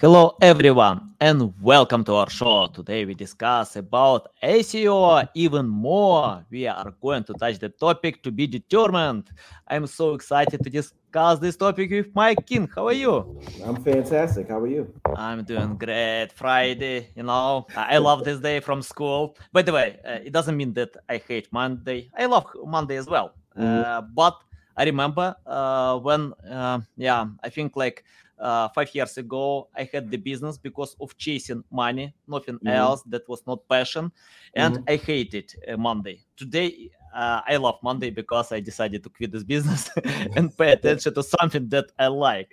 [0.00, 2.68] Hello everyone and welcome to our show.
[2.68, 6.42] Today we discuss about SEO even more.
[6.50, 9.30] We are going to touch the topic to be determined.
[9.68, 12.66] I'm so excited to discuss this topic with Mike King.
[12.74, 13.38] How are you?
[13.62, 14.48] I'm fantastic.
[14.48, 14.90] How are you?
[15.16, 16.28] I'm doing great.
[16.34, 19.36] Friday, you know, I love this day from school.
[19.52, 22.08] By the way, uh, it doesn't mean that I hate Monday.
[22.16, 23.34] I love Monday as well.
[23.54, 23.84] Mhm.
[23.84, 24.38] Uh, but
[24.78, 28.02] I remember uh, when, uh, yeah, I think like
[28.40, 32.74] uh, five years ago, I had the business because of chasing money, nothing Mhm.
[32.74, 33.02] else.
[33.04, 34.10] That was not passion,
[34.54, 34.84] and Mhm.
[34.88, 36.24] I hated uh, Monday.
[36.36, 39.90] Today, uh, I love Monday because I decided to quit this business
[40.36, 42.50] and pay attention to something that I like.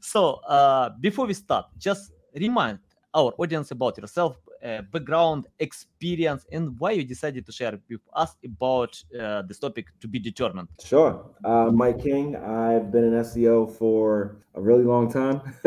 [0.00, 2.78] So, uh, before we start, just remind
[3.14, 8.36] our audience about yourself, uh, background, experience, and why you decided to share with us
[8.44, 10.68] about uh, this topic to be determined.
[10.82, 11.24] Sure.
[11.44, 12.36] Uh, Mike King.
[12.36, 15.40] I've been an SEO for a really long time,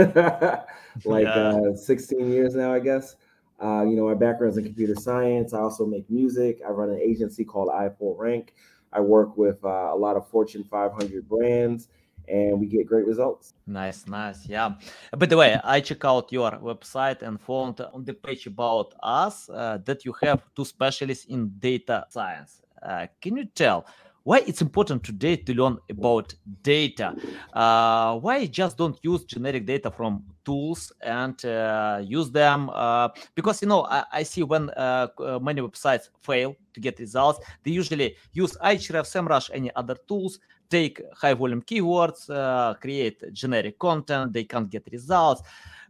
[1.06, 1.60] like Yeah.
[1.72, 3.16] uh, 16 years now, I guess.
[3.64, 5.54] Uh, you know, my background's in computer science.
[5.54, 6.60] I also make music.
[6.68, 8.50] I run an agency called iPullRank.
[8.92, 11.88] I work with uh, a lot of Fortune 500 brands,
[12.28, 13.54] and we get great results.
[13.68, 14.46] Nice, nice.
[14.48, 14.74] Yeah.
[15.18, 19.50] By the way, I check out your website and found on the page about us
[19.50, 22.62] uh, that you have two specialists in data science.
[22.82, 23.86] Uh, can you tell
[24.24, 27.14] why it's important today to learn about data?
[27.54, 32.70] Uh, why just don't use generic data from tools and uh, use them?
[32.74, 37.00] Uh, because you know, I, I see when uh, uh, many websites fail to get
[37.00, 40.40] results, they usually use Ahrefs, SEMrush, any other tools
[40.74, 45.42] take high volume keywords, uh, create generic content, they can't get results.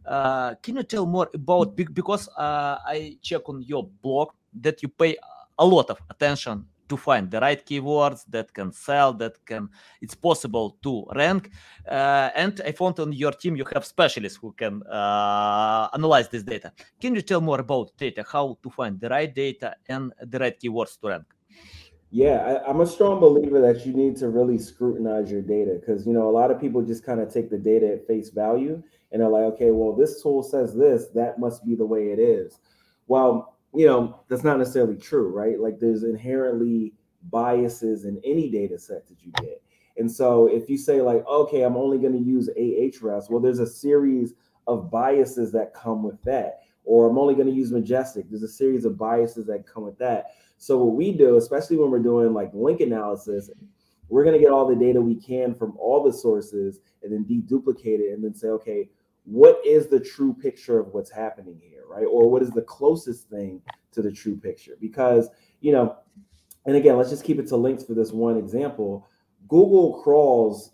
[0.04, 4.28] Uh, can you tell more about because uh, I check on your blog
[4.60, 5.16] that you pay
[5.58, 9.70] a lot of attention to find the right keywords that can sell, that can
[10.02, 11.50] it's possible to rank.
[11.88, 16.42] Uh, and I found on your team you have specialists who can uh, analyze this
[16.42, 16.72] data.
[17.00, 20.60] Can you tell more about data, how to find the right data and the right
[20.60, 21.33] keywords to rank?
[22.14, 26.06] Yeah, I, I'm a strong believer that you need to really scrutinize your data because
[26.06, 28.80] you know a lot of people just kind of take the data at face value
[29.10, 32.20] and they're like, okay, well, this tool says this, that must be the way it
[32.20, 32.60] is.
[33.08, 35.58] Well, you know, that's not necessarily true, right?
[35.58, 36.94] Like there's inherently
[37.32, 39.60] biases in any data set that you get.
[39.96, 43.58] And so if you say like, okay, I'm only going to use Ahrefs, well, there's
[43.58, 44.34] a series
[44.68, 46.60] of biases that come with that.
[46.84, 48.28] Or I'm only going to use Majestic.
[48.28, 50.34] There's a series of biases that come with that.
[50.58, 53.50] So what we do, especially when we're doing like link analysis,
[54.08, 57.24] we're going to get all the data we can from all the sources and then
[57.24, 58.88] deduplicate it and then say, okay,
[59.24, 62.04] what is the true picture of what's happening here, right?
[62.04, 63.62] Or what is the closest thing
[63.92, 64.76] to the true picture?
[64.80, 65.28] Because,
[65.60, 65.96] you know,
[66.66, 69.06] and again, let's just keep it to links for this one example.
[69.48, 70.72] Google crawls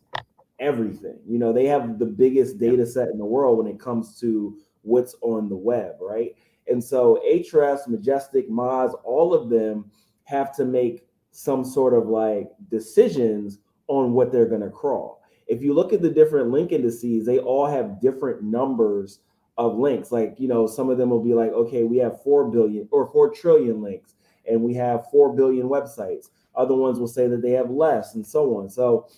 [0.59, 1.19] everything.
[1.27, 4.57] You know, they have the biggest data set in the world when it comes to
[4.83, 6.35] what's on the web, right?
[6.69, 9.91] And so Ahrefs, Majestic, Moz, all of them
[10.25, 13.59] have to make some sort of like decisions
[13.89, 15.23] on what they're going to crawl.
[15.47, 19.19] If you look at the different link indices, they all have different numbers
[19.59, 20.13] of links.
[20.13, 23.11] Like, you know, some of them will be like, okay, we have 4 billion or
[23.11, 24.15] 4 trillion links
[24.49, 26.29] and we have 4 billion websites.
[26.55, 28.71] Other ones will say that they have less and so on.
[28.71, 29.09] So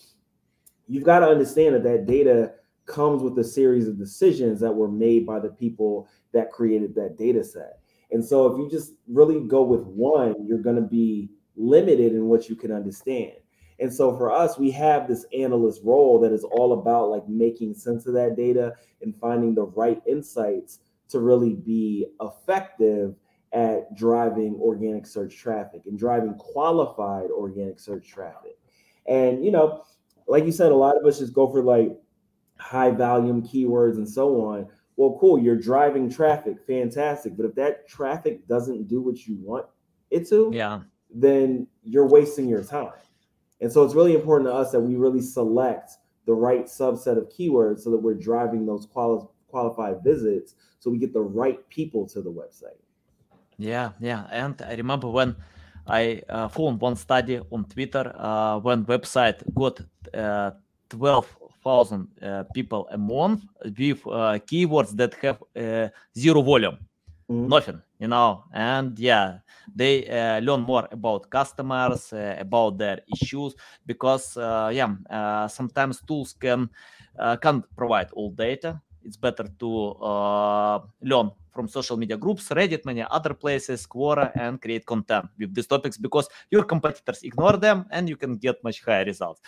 [0.87, 2.53] you've got to understand that that data
[2.85, 7.17] comes with a series of decisions that were made by the people that created that
[7.17, 7.79] data set.
[8.11, 12.25] And so if you just really go with one, you're going to be limited in
[12.25, 13.33] what you can understand.
[13.79, 17.73] And so for us, we have this analyst role that is all about like making
[17.73, 20.79] sense of that data and finding the right insights
[21.09, 23.15] to really be effective
[23.51, 28.57] at driving organic search traffic and driving qualified organic search traffic.
[29.07, 29.83] And you know,
[30.27, 31.91] like you said, a lot of us just go for like
[32.63, 34.67] high volume keywords and so on.
[34.95, 37.35] Well, cool, you're driving traffic, fantastic.
[37.35, 39.65] But if that traffic doesn't do what you want
[40.11, 40.81] it to, Yeah.
[41.13, 42.93] then you're wasting your time.
[43.59, 45.91] And so it's really important to us that we really select
[46.25, 50.97] the right subset of keywords so that we're driving those quali- qualified visits so we
[50.97, 52.79] get the right people to the website.
[53.57, 55.35] Yeah, yeah, and I remember when
[55.87, 59.79] I uh, found one study on Twitter uh, when website got
[60.13, 60.51] uh,
[60.89, 61.27] twelve
[61.63, 63.43] thousand uh, people a month
[63.77, 66.77] with uh, keywords that have uh, zero volume,
[67.29, 67.47] Mhm.
[67.47, 69.39] nothing, you know, and yeah,
[69.75, 73.55] they uh, learn more about customers, uh, about their issues
[73.85, 76.69] because uh, yeah, uh, sometimes tools can
[77.19, 78.81] uh, can't provide all data.
[79.03, 84.61] It's better to uh, learn from social media groups, Reddit, many other places, Quora, and
[84.61, 88.83] create content with these topics because your competitors ignore them and you can get much
[88.83, 89.41] higher results.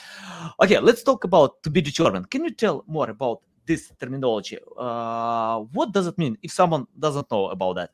[0.61, 2.29] Okay, let's talk about to be determined.
[2.29, 4.59] Can you tell more about this terminology?
[4.77, 7.91] Uh, what does it mean if someone doesn't know about that?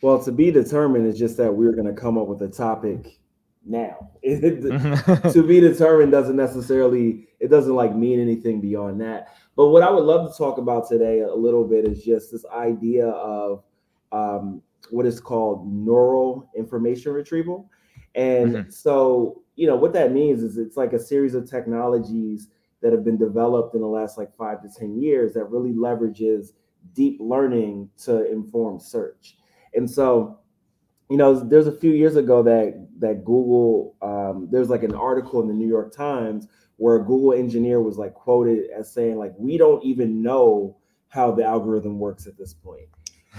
[0.00, 3.20] Well, to be determined is just that we're going to come up with a topic
[3.64, 4.10] now.
[4.24, 9.36] to be determined doesn't necessarily it doesn't like mean anything beyond that.
[9.56, 12.44] But what I would love to talk about today a little bit is just this
[12.46, 13.64] idea of
[14.12, 17.68] um, what is called neural information retrieval.
[18.14, 18.70] And mm-hmm.
[18.70, 22.48] so, you know, what that means is it's like a series of technologies
[22.80, 26.48] that have been developed in the last like five to 10 years that really leverages
[26.94, 29.36] deep learning to inform search.
[29.74, 30.38] And so,
[31.12, 35.42] you know, there's a few years ago that that Google, um, there's like an article
[35.42, 36.48] in the New York Times
[36.78, 40.78] where a Google engineer was like quoted as saying like, we don't even know
[41.08, 42.88] how the algorithm works at this point.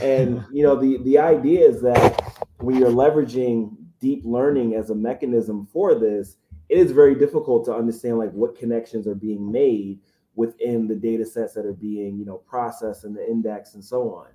[0.03, 4.95] And you know, the the idea is that when you're leveraging deep learning as a
[4.95, 6.37] mechanism for this,
[6.69, 9.99] it is very difficult to understand like what connections are being made
[10.35, 14.13] within the data sets that are being, you know, processed and the index and so
[14.13, 14.27] on.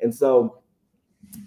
[0.00, 0.61] And so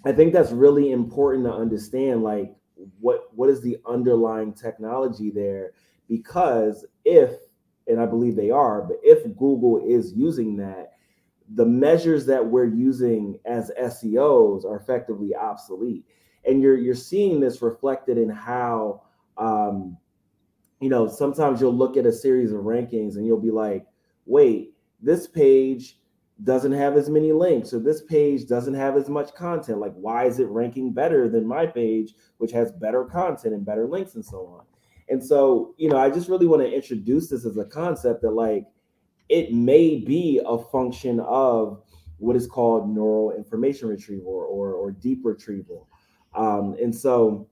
[0.04, 2.54] I think that's really important to understand like
[3.00, 5.72] what what is the underlying technology there
[6.08, 7.30] because if
[7.88, 10.94] and I believe they are, but if Google is using that,
[11.54, 16.04] the measures that we're using as SEOs are effectively obsolete.
[16.44, 19.02] And you're you're seeing this reflected in how
[19.38, 19.96] um,
[20.80, 23.86] you know sometimes you'll look at a series of rankings and you'll be like,
[24.26, 25.98] wait, this page
[26.44, 30.26] doesn't have as many links or this page doesn't have as much content like why
[30.26, 34.24] is it ranking better than my page which has better content and better links and
[34.24, 34.64] so on?
[35.08, 38.32] And so you know i just really want to introduce this as a concept that
[38.32, 38.66] like
[39.28, 41.82] it may be a function of
[42.18, 45.86] what is called neural information retrieval or, or, deep retrieval.
[46.34, 47.48] Um, and so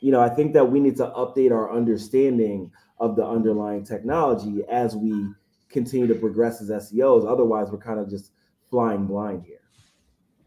[0.00, 4.62] you know i think that we need to update our understanding of the underlying technology
[4.70, 5.28] as we
[5.68, 7.30] continue to progress as SEOs.
[7.30, 8.32] Otherwise, we're kind of just
[8.70, 9.56] flying blind here.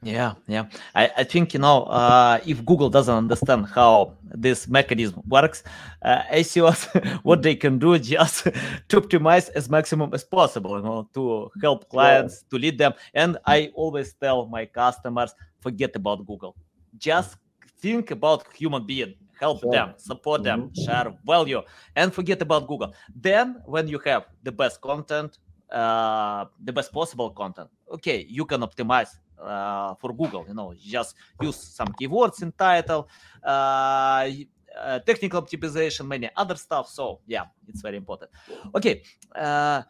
[0.02, 0.68] Yeah, yeah.
[0.96, 5.62] I, I think you know uh, if Google doesn't understand how this mechanism works,
[6.04, 6.88] uh, SEOs
[7.24, 8.44] what they can do just
[8.88, 12.50] to optimize as maximum as possible, you know, to help clients yeah.
[12.50, 12.94] to lead them.
[13.14, 16.56] And I always tell my customers, forget about Google,
[16.98, 17.36] just
[17.82, 19.72] think about human being help sure.
[19.72, 20.86] them, support them, mm-hmm.
[20.86, 21.62] share value,
[21.96, 22.94] and forget about Google.
[23.16, 25.38] Then, when you have the best content,
[25.72, 30.46] uh, the best possible content, okay, you can optimize uh, for Google.
[30.48, 33.08] You know, just use some keywords in title,
[33.44, 34.30] uh,
[34.78, 36.90] uh, technical optimization, many other stuff.
[36.90, 38.32] So yeah, it's very important.
[38.76, 39.04] Okay,
[39.36, 39.84] uh,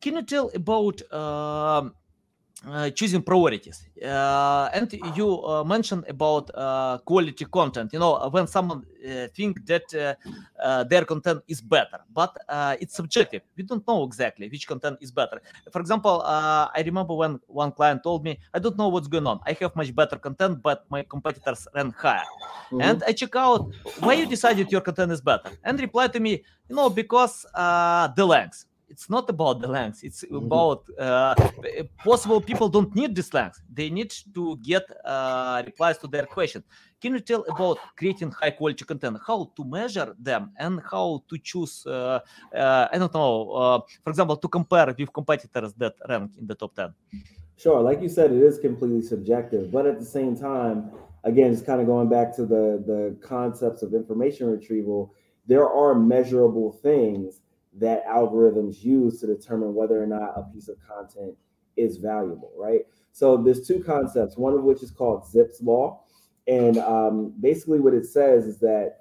[0.00, 1.00] can you tell about?
[1.12, 1.94] Um,
[2.64, 3.86] uh, choosing priorities.
[4.02, 7.92] Uh, and you uh, mentioned about uh, quality content.
[7.92, 10.16] You know when someone uh, think that
[10.62, 12.36] uh, their content is better but
[12.80, 13.42] it's subjective.
[13.56, 15.40] We don't know exactly which content is better.
[15.70, 19.40] For example i remember when one client told me i don't know what's going on.
[19.46, 22.22] I have much better content but my competitors rank higher.
[22.66, 22.80] Mm-hmm.
[22.80, 23.70] and i check out
[24.00, 26.32] why you decided your content is better and reply to me
[26.68, 27.46] you know because
[28.16, 30.36] the length it's not about the length it's mm-hmm.
[30.36, 31.34] about uh,
[32.04, 33.60] possible people don't need this length.
[33.72, 36.62] They need to get uh, replies to their question.
[37.00, 39.18] Can you tell about creating high quality content?
[39.26, 42.20] How to measure them and how to choose uh,
[42.54, 46.54] uh i don't know uh, for example to compare with competitors that rank in the
[46.54, 46.94] top 10
[47.56, 50.90] sure like you said it is completely subjective but at the same time
[51.24, 55.12] again it's kind of going back to the the concepts of information retrieval
[55.46, 57.40] there are measurable things
[57.78, 61.34] that algorithms use to determine whether or not a piece of content
[61.76, 62.82] is valuable, right?
[63.12, 66.02] So there's two concepts, one of which is called Zipf's law.
[66.46, 69.00] And um, basically, what it says is that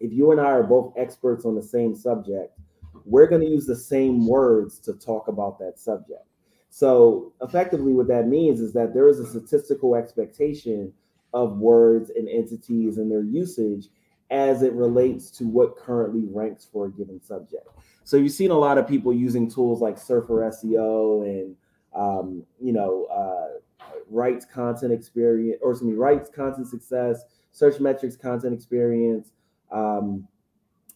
[0.00, 2.58] if you and I are both experts on the same subject,
[3.04, 6.26] we're going to use the same words to talk about that subject.
[6.70, 10.92] So, effectively, what that means is that there is a statistical expectation
[11.32, 13.88] of words and entities and their usage
[14.34, 17.68] as it relates to what currently ranks for a given subject.
[18.02, 21.56] So you've seen a lot of people using tools like Surfer SEO and
[21.94, 27.22] um, you know uh, Ryte's content experience, or me, Ryte's content success,
[27.54, 29.30] Searchmetrics content experience,
[29.70, 30.26] um,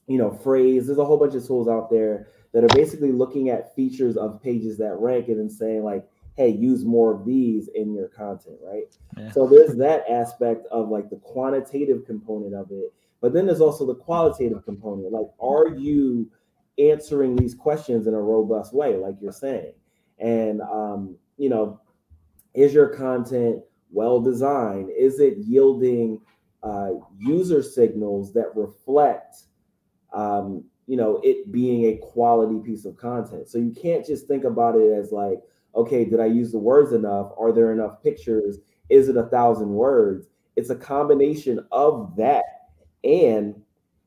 [0.09, 0.87] you know, Frase.
[0.87, 4.43] There's a whole bunch of tools out there that are basically looking at features of
[4.43, 6.05] pages that rank it and then saying like,
[6.37, 8.97] hey, use more of these in your content, right?
[9.17, 9.31] Yeah.
[9.33, 13.87] So there's that aspect of like the quantitative component of it, but then there's also
[13.87, 15.13] the qualitative component.
[15.13, 16.31] Like, are you
[16.79, 19.73] answering these questions in a robust way, like you're saying.
[20.19, 21.81] And um, you know,
[22.55, 24.91] is your content well designed?
[24.91, 26.21] Is it yielding
[26.63, 29.37] uh, user signals that reflect,
[30.13, 33.49] um, you know, it being a quality piece of content?
[33.49, 35.39] So you can't just think about it as like,
[35.75, 37.33] okay, did I use the words enough?
[37.39, 38.59] Are there enough pictures?
[38.89, 40.29] Is it a thousand words?
[40.57, 42.43] It's a combination of that
[43.05, 43.61] and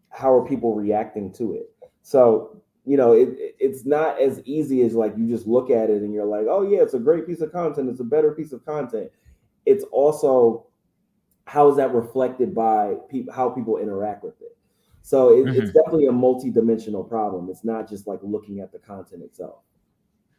[0.10, 1.72] how are people reacting to it.
[2.04, 6.02] So you know, it, it's not as easy as like you just look at it
[6.02, 7.90] and you're like, oh yeah, it's a great piece of content.
[7.90, 9.12] It's a better piece of content.
[9.66, 10.66] It's also
[11.46, 14.58] how is that reflected by people, how people interact with it.
[15.04, 15.62] So it, mm-hmm.
[15.62, 17.50] it's definitely a multi-dimensional problem.
[17.50, 19.60] It's not just like looking at the content itself.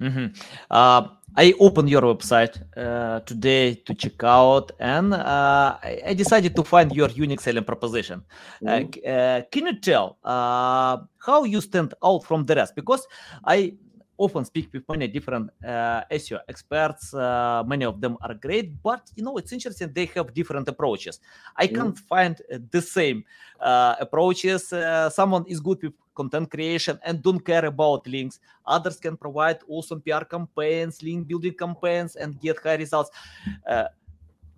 [0.02, 0.26] Mm-hmm.
[0.70, 6.54] Uh, I opened your website uh, today to check out, and uh, I, I, decided
[6.56, 8.22] to find your unique selling proposition.
[8.66, 9.48] Uh, mm-hmm.
[9.50, 12.74] can you tell uh, how you stand out from the rest?
[12.74, 13.06] Because
[13.46, 13.72] I
[14.16, 17.14] often speak with many different uh, SEO experts.
[17.14, 19.90] Uh, many of them are great, but you know it's interesting.
[19.92, 21.20] They have different approaches.
[21.56, 21.74] I mm.
[21.74, 22.40] can't find
[22.70, 23.24] the same
[23.60, 24.72] uh, approaches.
[24.72, 28.38] Uh, someone is good with content creation and don't care about links.
[28.66, 33.10] Others can provide awesome PR campaigns, link building campaigns, and get high results.
[33.66, 33.86] Uh,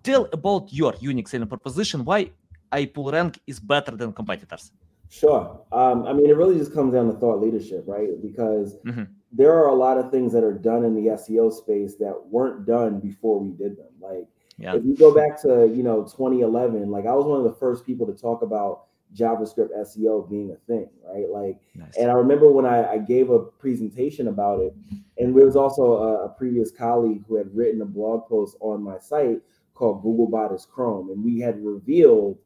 [0.03, 2.03] tell about your unique selling proposition.
[2.03, 2.29] Why
[2.71, 4.71] iPullRank is better than competitors.
[5.09, 5.61] Sure.
[5.71, 8.09] Um, I mean, it really just comes down to thought leadership, right?
[8.21, 9.03] Because mm-hmm.
[9.35, 12.65] There are a lot of things that are done in the SEO space that weren't
[12.65, 13.91] done before we did them.
[13.99, 14.27] Like,
[14.57, 14.75] yeah.
[14.75, 17.85] if you go back to you know 2011, like I was one of the first
[17.85, 21.29] people to talk about JavaScript SEO being a thing, right?
[21.29, 21.95] Like, nice.
[21.97, 24.75] and I remember when I, I, gave a presentation about it,
[25.17, 28.83] and there was also a, a, previous colleague who had written a blog post on
[28.83, 29.41] my site
[29.73, 32.37] called Googlebot is Chrome, and we had revealed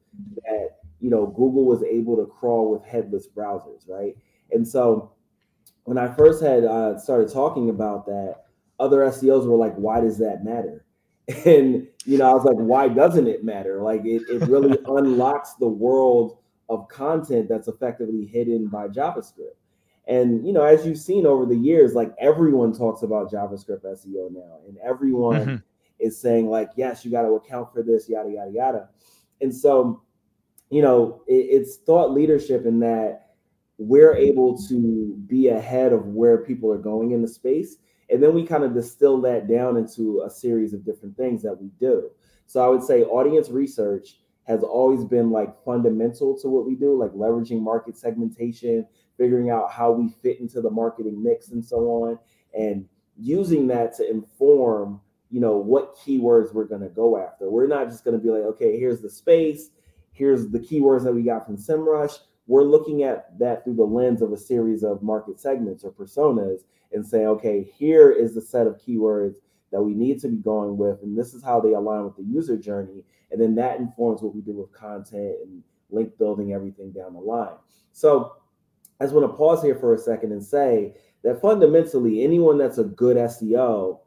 [0.43, 4.15] that you know Google was able to crawl with headless browsers, right?
[4.51, 5.11] And so
[5.89, 8.43] when I first had uh, started talking about that,
[8.79, 10.85] other SEOs were like, "Why does that matter?"
[11.45, 15.55] And you know, I was like, "Why doesn't it matter?" Like, it, it really unlocks
[15.55, 16.37] the world
[16.69, 19.57] of content that's effectively hidden by JavaScript.
[20.07, 24.31] And you know, as you've seen over the years, like everyone talks about JavaScript SEO
[24.31, 25.55] now, and everyone mm-hmm.
[25.97, 28.89] is saying like, yes, you got to account for this, yada yada yada.
[29.41, 30.03] And so,
[30.69, 33.28] you know, it, it's thought leadership in that
[33.79, 37.77] we're able to be ahead of where people are going in the space,
[38.09, 41.59] and then we kind of distill that down into a series of different things that
[41.59, 42.09] we do.
[42.45, 46.99] So I would say audience research has always been like fundamental to what we do,
[46.99, 48.85] like leveraging market segmentation,
[49.17, 52.19] figuring out how we fit into the marketing mix and so on,
[52.57, 57.49] and using that to inform, you know, what keywords we're going to go after.
[57.49, 59.69] We're not just going to be like, okay, here's the space,
[60.11, 62.17] here's the keywords that we got from SEMrush.
[62.49, 66.63] We're looking at that through the lens of a series of market segments or personas
[66.91, 69.35] and say, okay, here is the set of keywords
[69.71, 72.23] that we need to be going with, and this is how they align with the
[72.23, 76.91] user journey and then that informs what we do with content and link building, everything
[76.91, 77.55] down the line.
[77.93, 78.33] So
[78.99, 82.77] I just want to pause here for a second and say that fundamentally, anyone that's
[82.77, 83.99] a good SEO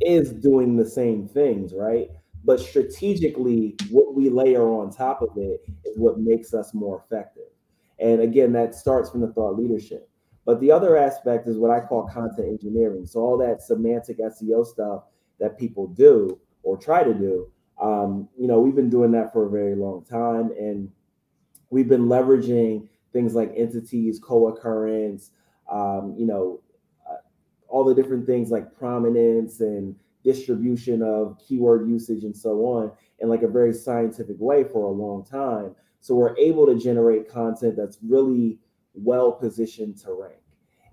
[0.00, 2.08] is doing the same things, right?
[2.44, 7.51] But strategically, what we layer on top of it is what makes us more effective.
[8.02, 10.08] And again, that starts from the thought leadership.
[10.44, 13.06] But the other aspect is what I call content engineering.
[13.06, 15.04] So all that semantic SEO stuff
[15.38, 17.48] that people do or try to do,
[17.80, 20.90] um, you know, we've been doing that for a very long time, and
[21.70, 25.30] we've been leveraging things like entities, co-occurrence,
[25.70, 26.60] um, you know,
[27.08, 27.16] uh,
[27.68, 29.94] all the different things like prominence and
[30.24, 34.90] distribution of keyword usage and so on in like a very scientific way for a
[34.90, 35.74] long time.
[36.02, 38.58] So we're able to generate content that's really
[38.92, 40.42] well positioned to rank.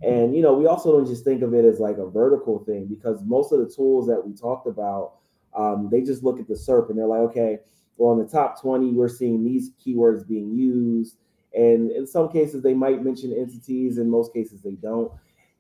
[0.02, 2.86] And you know, we also don't just think of it as like a vertical thing
[2.86, 5.16] because most of the tools that we talked about
[5.56, 7.60] um, they just look at the SERP and they're like, okay,
[7.98, 11.18] well, in the top 20, we're seeing these keywords being used.
[11.54, 15.12] And in some cases, they might mention entities, in most cases, they don't.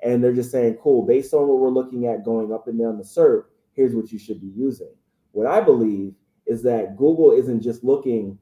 [0.02, 2.98] And they're just saying, cool, based on what we're looking at going up and down
[2.98, 4.94] the SERP, here's what you should be using.
[5.32, 6.14] What I believe
[6.46, 8.38] is that Google isn't just looking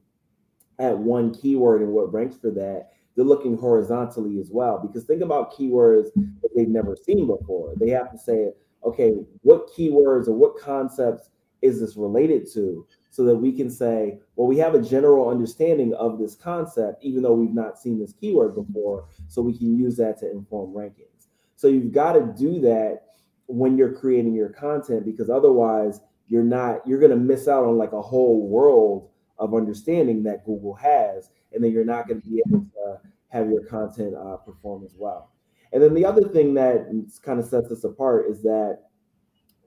[0.80, 4.80] at one keyword and what ranks for that, they're looking horizontally as well.
[4.80, 7.74] Because think about keywords that they've never seen before.
[7.80, 8.52] They have to say,
[8.84, 11.30] okay, what keywords or what concepts
[11.64, 15.94] is this related to so that we can say, well, we have a general understanding
[15.96, 19.98] of this concept, even though we've not seen this keyword before, so we can use
[19.98, 21.28] that to inform rankings.
[21.56, 23.02] So you've got to do that
[23.48, 27.78] when you're creating your content because otherwise you're not you're going to miss out on
[27.78, 32.28] like a whole world of understanding that Google has, and then you're not going to
[32.28, 35.32] be able to have your content uh, perform as well.
[35.74, 36.88] And then the other thing that
[37.24, 38.80] kind of sets us apart is that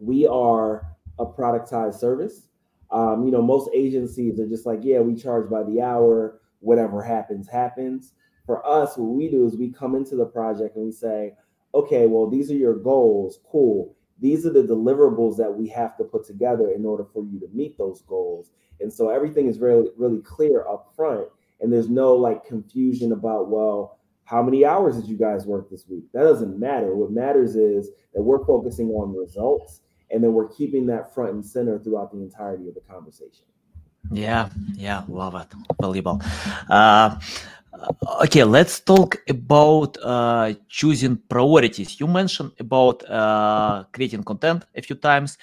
[0.00, 0.86] we are
[1.18, 2.48] a productized service.
[2.90, 7.02] Um, you know, most agencies are just like, yeah, we charge by the hour, whatever
[7.02, 8.14] happens, happens.
[8.46, 11.34] For us, what we do is we come into the project and we say,
[11.74, 13.38] okay, well, these are your goals.
[13.50, 13.94] Cool.
[14.20, 17.48] These are the deliverables that we have to put together in order for you to
[17.52, 18.50] meet those goals.
[18.80, 21.28] And so everything is really, really clear up front.
[21.60, 25.84] And there's no like confusion about, well, how many hours did you guys work this
[25.88, 26.04] week?
[26.12, 26.94] That doesn't matter.
[26.94, 31.44] What matters is that we're focusing on results and then we're keeping that front and
[31.44, 33.44] center throughout the entirety of the conversation.
[34.10, 35.46] Yeah, yeah, love it.
[35.70, 36.22] Unbelievable.
[36.68, 37.18] Uh,
[38.22, 42.00] okay, let's talk about uh, choosing priorities.
[42.00, 45.38] You mentioned about uh, creating content a few times,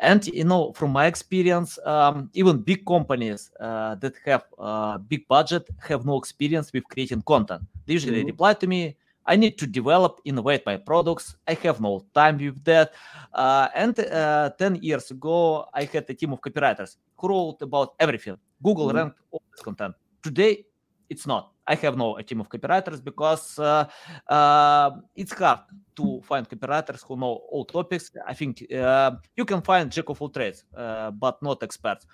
[0.00, 5.26] and you know, from my experience, um, even big companies uh, that have uh, big
[5.28, 7.62] budget have no experience with creating content.
[7.86, 8.26] They usually mm-hmm.
[8.26, 11.36] reply to me, I need to develop, innovate my products.
[11.46, 12.92] I have no time with that.
[13.32, 17.94] Uh, and uh, 10 years ago, I had a team of copywriters who wrote about
[18.00, 18.36] everything.
[18.62, 18.96] Google mm-hmm.
[18.96, 19.94] ranked all this content.
[20.22, 20.64] Today,
[21.08, 21.52] it's not.
[21.70, 23.84] I have no team of copywriters because uh,
[24.26, 25.60] uh, it's hard
[25.94, 28.10] to find copywriters who know all topics.
[28.26, 32.06] I think uh, you can find jack of all trades, but not experts.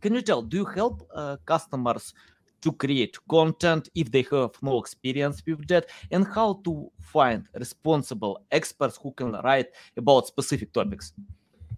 [0.00, 0.42] Can you tell?
[0.42, 1.08] Do you help
[1.46, 2.14] customers
[2.62, 8.42] to create content if they have no experience with that and how to find responsible
[8.50, 11.12] experts who can write about specific topics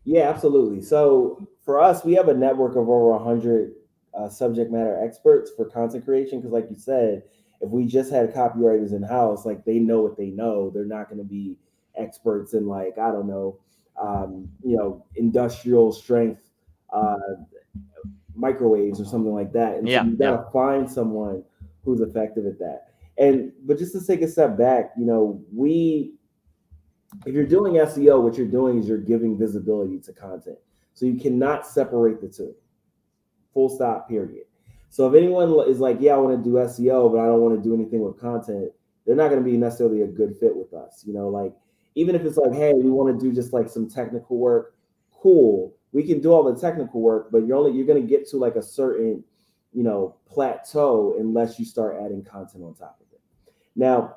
[0.05, 3.73] yeah absolutely so for us we have a network of over 100
[4.17, 7.23] uh, subject matter experts for content creation because like you said
[7.61, 11.09] if we just had copywriters in house like they know what they know they're not
[11.09, 11.57] going to be
[11.97, 13.59] experts in like i don't know
[14.01, 16.43] um, you know industrial strength
[16.93, 17.17] uh,
[18.37, 19.77] microwaves or something like that.
[19.77, 20.51] And yeah, so you gotta yeah.
[20.53, 21.43] find someone
[21.85, 22.89] who's effective at that.
[23.19, 26.13] And but just to take a step back, you know, we
[27.25, 30.59] if you're doing SEO, what you're doing is you're giving visibility to content.
[30.93, 32.55] So you cannot separate the two.
[33.57, 34.45] Full stop, period.
[34.91, 37.57] So if anyone is like, yeah, I want to do SEO, but I don't want
[37.57, 38.71] to do anything with content,
[39.05, 41.03] they're not going to be necessarily a good fit with us.
[41.05, 41.53] You know, like
[41.97, 44.77] even if it's like, hey, we want to do just like some technical work,
[45.11, 48.29] cool we can do all the technical work, but you're only you're going to get
[48.29, 49.25] to like a certain,
[49.73, 53.21] you know, plateau unless you start adding content on top of it.
[53.75, 54.17] Now,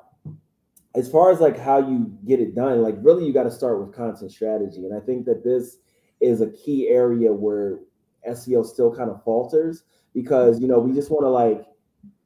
[0.94, 3.80] as far as like how you get it done, like really you got to start
[3.80, 5.78] with content strategy, and I think that this
[6.20, 7.78] is a key area where
[8.28, 11.66] SEO still kind of falters because you know we just want to like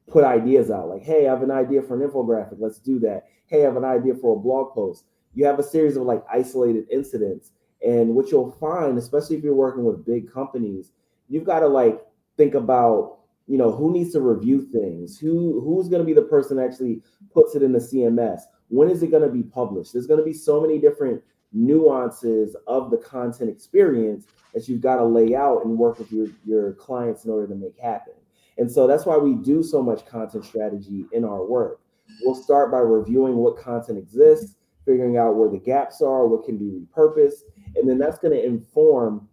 [0.08, 3.24] put ideas out like hey i have an idea for an infographic let's do that
[3.46, 5.04] hey i have an idea for a blog post
[5.34, 7.52] you have a series of like isolated incidents
[7.84, 10.92] and what you'll find, especially if you're working with big companies,
[11.28, 12.00] you've got to like
[12.36, 16.22] think about, you know, who needs to review things, who who's going to be the
[16.22, 17.02] person that actually
[17.32, 19.92] puts it in the CMS, when is it going to be published?
[19.92, 21.22] There's going to be so many different
[21.54, 26.28] nuances of the content experience that you've got to lay out and work with your
[26.44, 28.14] your clients in order to make happen.
[28.58, 31.80] And so that's why we do so much content strategy in our work.
[32.22, 36.58] We'll start by reviewing what content exists, figuring out where the gaps are, what can
[36.58, 37.42] be repurposed,
[37.76, 39.28] and then that's going to inform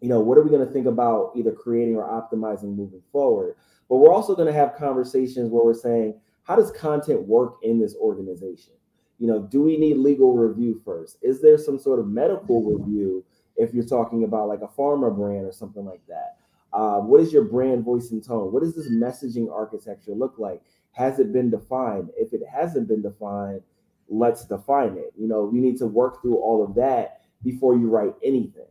[0.00, 3.54] you know what are we going to think about either creating or optimizing moving forward
[3.88, 7.80] but we're also going to have conversations where we're saying how does content work in
[7.80, 8.72] this organization
[9.22, 13.24] you know do we need legal review first is there some sort of medical review
[13.56, 16.36] if you're talking about like a pharma brand or something like that
[16.72, 20.60] uh, what is your brand voice and tone what does this messaging architecture look like
[20.92, 23.62] has it been defined if it hasn't been defined
[24.08, 27.88] let's define it you know we need to work through all of that before you
[27.88, 28.66] write anything.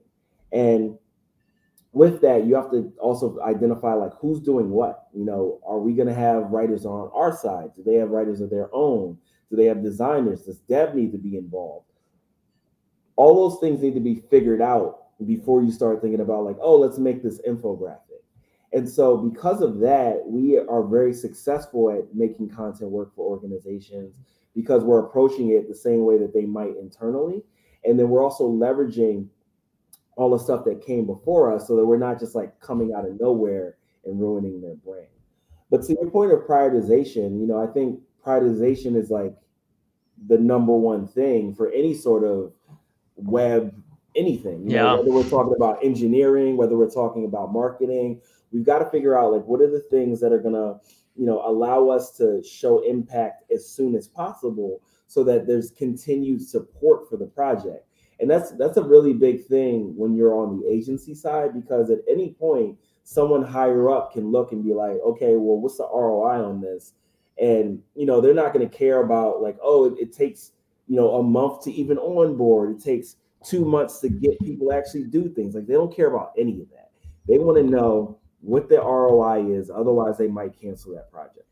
[0.51, 0.97] And
[1.93, 5.07] with that, you have to also identify like who's doing what.
[5.13, 7.71] You know, are we going to have writers on our side?
[7.75, 9.17] Do they have writers of their own?
[9.51, 10.43] Do they have designers?
[10.43, 11.85] Does dev need to be involved?
[13.17, 16.77] All those things need to be figured out before you start thinking about like, oh,
[16.77, 17.99] let's make this infographic.
[18.73, 24.15] And so, because of that, we are very successful at making content work for organizations
[24.55, 27.43] because we're approaching it the same way that they might internally.
[27.83, 29.27] And then we're also leveraging
[30.15, 33.05] all the stuff that came before us so that we're not just like coming out
[33.05, 35.07] of nowhere and ruining their brand.
[35.69, 39.33] But to your point of prioritization, you know, I think prioritization is like
[40.27, 42.53] the number one thing for any sort of
[43.15, 43.73] web
[44.15, 44.69] anything.
[44.69, 44.83] yeah.
[44.83, 49.17] Know, whether we're talking about engineering, whether we're talking about marketing, we've got to figure
[49.17, 50.79] out like what are the things that are gonna,
[51.15, 56.41] you know, allow us to show impact as soon as possible so that there's continued
[56.41, 57.85] support for the project.
[58.19, 61.99] And that's that's a really big thing when you're on the agency side because at
[62.09, 66.45] any point someone higher up can look and be like, okay, well, what's the ROI
[66.45, 66.93] on this?
[67.41, 70.51] And you know, they're not going to care about like, oh, it, it takes
[70.87, 72.71] you know a month to even onboard.
[72.77, 75.55] It takes two months to get people actually do things.
[75.55, 76.91] Like they don't care about any of that.
[77.27, 79.69] They want to know what the ROI is.
[79.69, 81.47] Otherwise, they might cancel that project.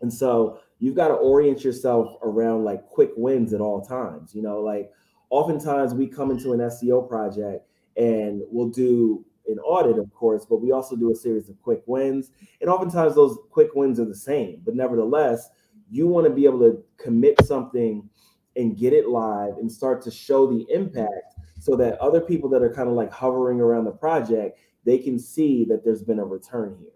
[0.00, 4.34] And so you've got to orient yourself around like quick wins at all times.
[4.34, 4.92] You know, like
[5.30, 10.60] oftentimes we come into an SEO project and we'll do an audit, of course, but
[10.60, 12.30] we also do a series of quick wins.
[12.60, 14.60] And oftentimes those quick wins are the same.
[14.64, 15.48] But nevertheless,
[15.90, 18.08] you want to be able to commit something
[18.56, 22.62] and get it live and start to show the impact so that other people that
[22.62, 26.24] are kind of like hovering around the project they can see that there's been a
[26.24, 26.90] return here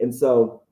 [0.00, 0.62] and so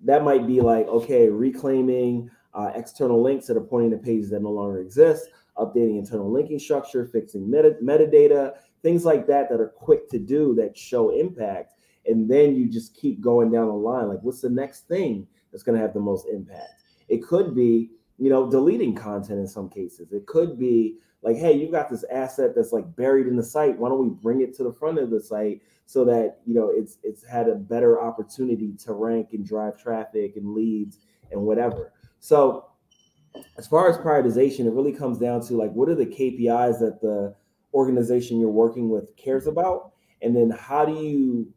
[0.00, 4.42] that might be like okay reclaiming uh, external links that are pointing to pages that
[4.42, 9.68] no longer exist updating internal linking structure fixing meta- metadata things like that that are
[9.68, 11.74] quick to do that show impact
[12.06, 15.62] and then you just keep going down the line like what's the next thing that's
[15.62, 17.90] going to have the most impact it could be
[18.20, 20.12] you know, deleting content in some cases.
[20.12, 23.78] It could be like, hey, you got this asset that's like buried in the site.
[23.78, 26.70] Why don't we bring it to the front of the site so that you know
[26.72, 30.98] it's it's had a better opportunity to rank and drive traffic and leads
[31.32, 31.92] and whatever.
[32.20, 32.66] So
[33.56, 37.00] as far as prioritization, it really comes down to like what are the KPIs that
[37.00, 37.34] the
[37.74, 41.52] organization you're working with cares about, and then how do you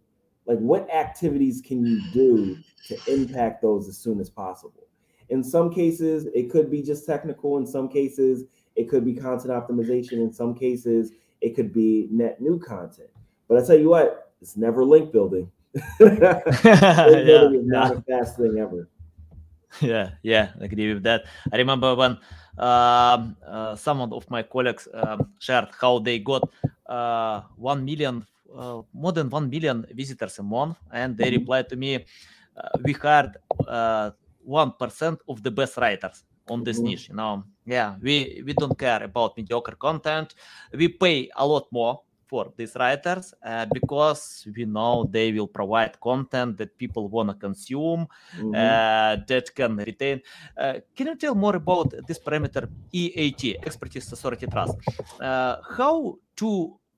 [0.46, 4.84] like what activities can you do to impact those as soon as possible
[5.30, 7.58] in some cases, it could be just technical.
[7.58, 8.46] In some cases,
[8.76, 10.14] it could be content optimization.
[10.14, 13.10] In some cases, it could be net new content.
[13.48, 15.52] But I tell you what, it's never link building.
[16.00, 18.90] link yeah, building is not a fast thing ever.
[19.82, 21.24] yeah, yeah, I agree with that.
[21.52, 22.18] I remember when
[22.58, 26.50] um, uh, someone of my colleagues um, shared how they got
[26.86, 31.76] uh, one million, uh, more than one million visitors a month, and they replied to
[31.76, 33.38] me, uh, "We hired
[33.68, 34.12] uh,
[34.44, 36.88] one percent of the best writers on this mm-hmm.
[36.88, 37.10] niche.
[37.10, 40.36] You know, yeah, we we don't care about mediocre content.
[40.72, 42.02] We pay a lot more
[42.34, 47.36] for these writers uh, because we know they will provide content that people want to
[47.48, 48.56] consume mm-hmm.
[48.56, 50.18] uh, that can retain.
[50.58, 54.76] Uh, can you tell more about this parameter eat expertise authority trust?
[55.22, 56.50] Uh, how to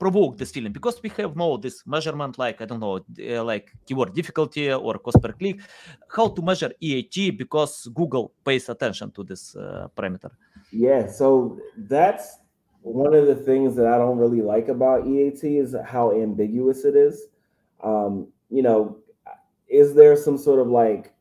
[0.04, 3.66] provoke this feeling because we have no this measurement like i don't know uh, like
[3.86, 5.58] keyword difficulty or cost per click.
[6.16, 10.32] How to measure eat because google pays attention to this uh, parameter.
[10.72, 11.28] Yeah so
[11.92, 12.28] that's
[12.94, 16.96] one of the things that i don't really like about eat is how ambiguous it
[16.96, 17.28] is.
[17.84, 18.98] Um, you know
[19.68, 21.14] is there some sort of like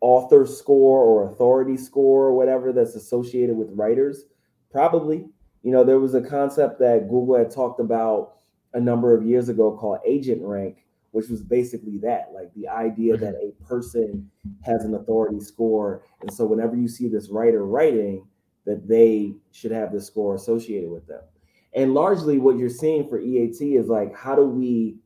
[0.00, 4.24] author score or authority score or whatever that's associated with writers?
[4.70, 5.26] Probably.
[5.62, 8.34] You know, there was a concept that Google had talked about
[8.74, 13.16] a number of years ago called agent rank, which was basically that like the idea
[13.16, 14.30] that a person
[14.62, 16.02] has an authority score.
[16.20, 18.26] And so whenever you see this writer writing,
[18.68, 21.22] that they should have the score associated with them.
[21.72, 24.96] And largely what you're seeing for EAT is like, how do we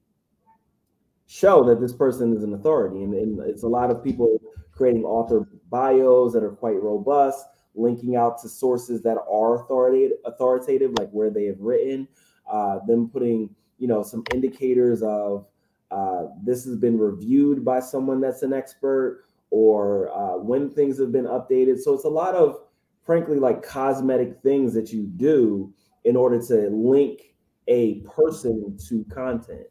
[1.27, 3.05] show that this person is an authority?
[3.05, 4.41] And, and it's a lot of people
[4.73, 10.93] creating author bios that are quite robust linking out to sources that are authoritative, authoritative
[10.99, 12.09] like where they have written,
[12.51, 13.49] uh, them putting,
[13.79, 15.47] you know, some indicators of
[15.93, 21.13] uh, this has been reviewed by someone that's an expert or uh, when things have
[21.13, 21.79] been updated.
[21.79, 22.61] So it's a lot of,
[23.05, 25.73] frankly, like cosmetic things that you do
[26.05, 27.35] in order to link
[27.69, 29.67] a person to content.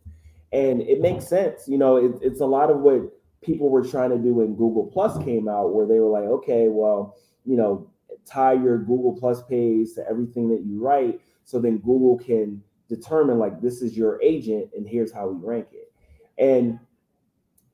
[0.53, 1.67] And it makes sense.
[1.67, 3.01] You know, it, it's a lot of what
[3.41, 6.67] people were trying to do when Google Plus came out, where they were like, okay,
[6.67, 7.89] well, you know,
[8.25, 11.21] tie your Google Plus page to everything that you write.
[11.43, 15.67] So then Google can determine like this is your agent and here's how we rank
[15.71, 15.91] it.
[16.37, 16.79] And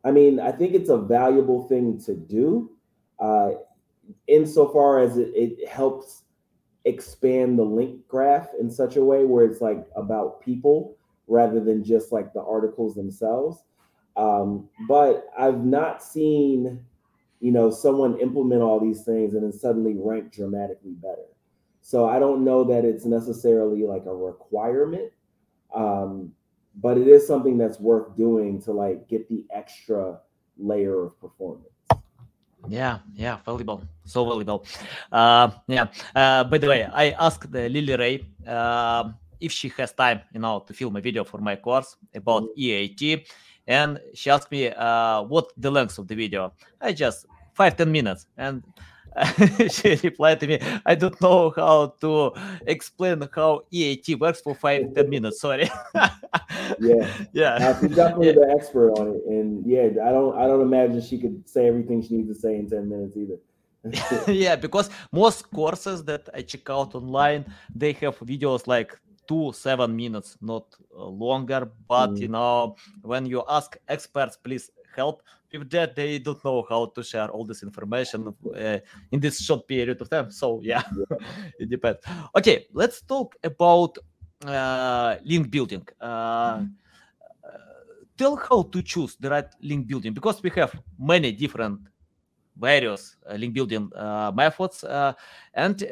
[0.04, 2.72] I mean, I think it's a valuable thing to do,
[3.20, 3.52] uh,
[4.28, 6.24] insofar as it, it helps
[6.86, 10.96] expand the link graph in such a way where it's like about people
[11.28, 13.64] rather than just like the articles themselves.
[14.16, 16.86] Um, but I've not seen
[17.40, 21.26] you know, someone implement all these things and then suddenly rank dramatically better.
[21.82, 25.12] So I don't know that it's necessarily like a requirement,
[25.74, 26.34] um,
[26.76, 30.20] but it is something that's worth doing to like get the extra
[30.58, 31.68] layer of performance.
[32.70, 34.66] Yeah, yeah, valuable, so valuable.
[35.12, 35.88] Uh, yeah.
[36.16, 40.40] Uh, by the way, I asked uh, Lily Ray uh, if she has time, you
[40.40, 42.60] know, to film a video for my course about mm-hmm.
[42.60, 43.28] EAT
[43.68, 46.54] and she asked me uh, what the length of the video.
[46.82, 48.64] I just five ten minutes, and
[49.70, 52.34] she replied to me, "I don't know how to
[52.66, 55.42] explain how EAT works for five ten minutes.
[55.42, 55.70] Sorry."
[56.80, 57.80] yeah, yeah.
[57.80, 58.34] she's definitely yeah.
[58.34, 62.02] the expert on it, and yeah, I don't, I don't imagine she could say everything
[62.02, 63.38] she needs to say in ten minutes either.
[64.28, 69.96] yeah, because most courses that I check out online, they have videos like two seven
[69.96, 70.66] minutes, not
[70.96, 71.70] uh, longer.
[71.88, 72.20] But mm.
[72.20, 75.22] you know, when you ask experts, please help
[75.54, 75.96] with that.
[75.96, 78.78] They don't know how to share all this information uh,
[79.12, 80.32] in this short period of time.
[80.32, 80.84] So yeah,
[81.60, 82.00] it depends.
[82.36, 83.98] Okay, let's talk about
[84.46, 85.88] uh, link building.
[86.00, 86.64] Uh,
[88.18, 91.80] tell how to choose the right link building because we have many different
[92.60, 95.14] various uh, link building uh, methods uh,
[95.54, 95.84] and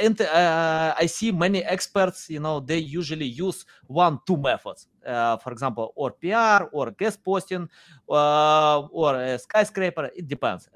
[0.00, 4.86] and uh, I see many experts, you know, they usually use one, two methods.
[5.06, 7.68] Uh, for example, or PR, or guest posting,
[8.10, 10.10] uh, or a skyscraper.
[10.14, 10.68] It depends.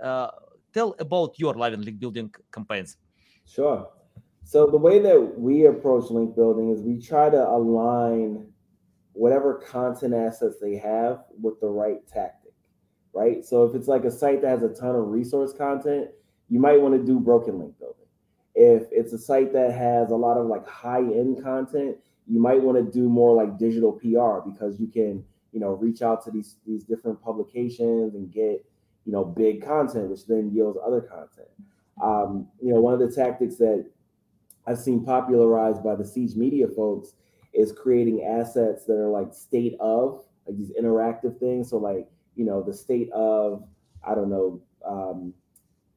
[0.73, 2.97] tell about your live and link building campaigns.
[3.47, 3.89] Sure.
[4.45, 8.47] So the way that we approach link building is we try to align
[9.13, 12.55] whatever content assets they have with the right tactic,
[13.13, 13.45] right?
[13.45, 16.09] So if it's like a site that has a ton of resource content,
[16.49, 17.82] you might want to do broken link building.
[18.55, 22.61] If it's a site that has a lot of like high end content, you might
[22.63, 26.31] want to do more like digital PR because you can, you know, reach out to
[26.31, 28.65] these these different publications and get,
[29.05, 31.49] you know, big content, which then yields other content.
[32.03, 33.87] Um, you know, one of the tactics that
[34.67, 37.15] I've seen popularized by the Siege Media folks
[37.53, 41.71] is creating assets that are like state of, like these interactive things.
[41.71, 43.65] So like, you know, the state of,
[44.07, 45.35] I don't know, um,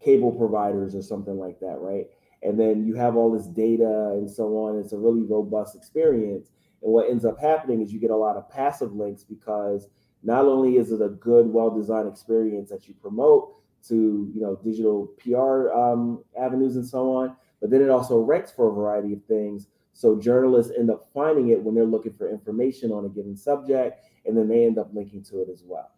[0.04, 2.08] cable providers or something like that, right?
[2.46, 4.80] And then you have all this data and so on.
[4.80, 6.52] It's a really robust experience.
[6.84, 9.88] And what ends up happening is you get a lot of passive links because
[10.24, 13.56] not only is it a good, well-designed experience that you promote
[13.88, 18.52] to, you know, digital PR um, avenues and so on, but then it also ranks
[18.52, 22.30] for a variety of things so journalists end up finding it when they're looking for
[22.30, 25.90] information on a given subject, and then they end up linking to it as well.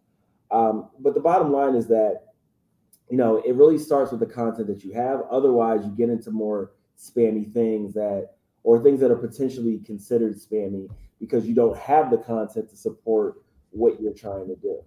[0.52, 2.27] Um, but the bottom line is that,
[3.10, 5.22] you know, it really starts with the content that you have.
[5.30, 8.30] Otherwise, you get into more spammy things that,
[8.64, 10.88] or things that are potentially considered spammy
[11.20, 14.82] because you don't have the content to support what you're trying to do.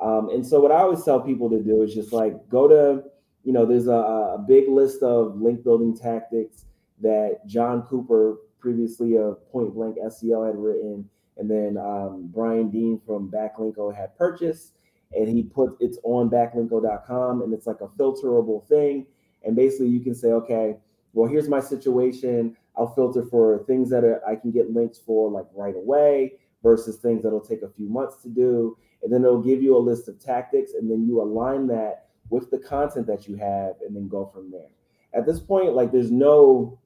[0.00, 3.04] Um, and so, what I always tell people to do is just like go to,
[3.44, 6.66] you know, there's a, a big list of link building tactics
[7.00, 13.00] that Jon Cooper previously of Point Blank SEO had written, and then um, Brian Dean
[13.06, 14.72] from Backlinko had purchased,
[15.14, 19.06] and he put it's on backlinko.com, and it's like a filterable thing.
[19.44, 20.76] And basically, you can say, okay,
[21.12, 22.56] well, here's my situation.
[22.76, 26.96] I'll filter for things that are, I can get links for like right away versus
[26.96, 28.76] things that'll take a few months to do.
[29.02, 32.50] And then it'll give you a list of tactics, and then you align that with
[32.50, 34.68] the content that you have, and then go from there.
[35.14, 36.78] At this point, like there's no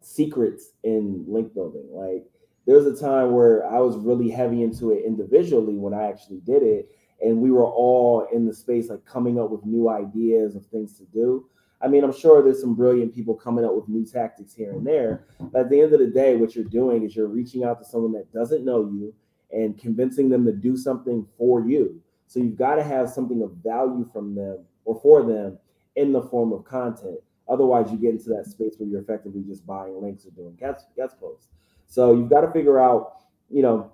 [0.00, 1.86] secrets in link building.
[1.90, 2.24] Like
[2.66, 6.40] there was a time where I was really heavy into it individually when I actually
[6.40, 6.90] did it.
[7.20, 10.96] And we were all in the space, like coming up with new ideas of things
[10.98, 11.46] to do.
[11.80, 14.86] I mean, I'm sure there's some brilliant people coming up with new tactics here and
[14.86, 15.26] there.
[15.38, 17.84] But at the end of the day, what you're doing is you're reaching out to
[17.84, 19.14] someone that doesn't know you
[19.52, 22.00] and convincing them to do something for you.
[22.26, 25.58] So you've got to have something of value from them or for them
[25.96, 27.18] in the form of content.
[27.48, 30.86] Otherwise, you get into that space where you're effectively just buying links or doing guest,
[30.96, 31.48] guest posts.
[31.86, 33.92] So you've got to figure out, you know,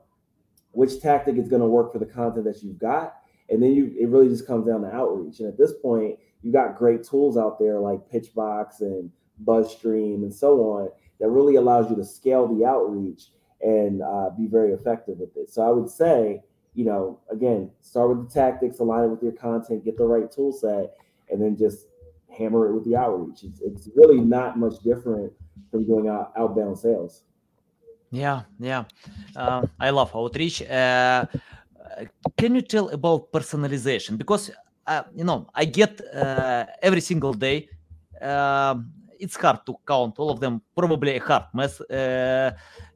[0.72, 3.16] which tactic is going to work for the content that you've got.
[3.48, 5.40] And then you it really just comes down to outreach.
[5.40, 9.10] And at this point, you got great tools out there like Pitchbox and
[9.44, 13.28] BuzzStream and so on that really allows you to scale the outreach
[13.60, 15.50] and uh, be very effective with it.
[15.50, 16.42] So I would say,
[16.74, 20.30] you know, again, start with the tactics, align it with your content, get the right
[20.30, 20.96] tool set,
[21.30, 21.86] and then just
[22.36, 23.44] hammer it with the outreach.
[23.44, 25.32] It's, it's really not much different
[25.70, 27.22] from doing out, outbound sales.
[28.12, 28.84] Yeah, yeah.
[29.34, 30.62] Uh, I love outreach.
[30.62, 31.24] Uh,
[32.36, 34.18] can you tell about personalization?
[34.18, 34.50] Because,
[34.86, 37.68] uh, you know, I get uh, every single day
[38.20, 40.60] um, it's hard to count all of them.
[40.76, 41.80] Probably a hard mess.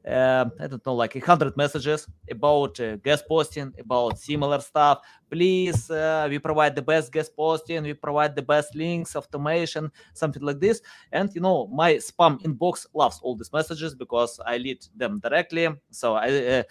[0.07, 4.59] Uh, uh, I don't know, like a hundred messages about uh, guest posting, about similar
[4.59, 4.99] stuff.
[5.29, 7.83] Please, uh, we provide the best guest posting.
[7.83, 10.81] We provide the best links, automation, something like this.
[11.11, 15.69] And you know, my spam inbox loves all these messages because I lead them directly.
[15.91, 16.63] So I uh,